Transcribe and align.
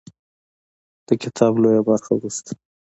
د 1.07 1.09
کتاب 1.21 1.53
لویه 1.61 1.81
برخه 1.89 2.11
وروسته 2.15 2.51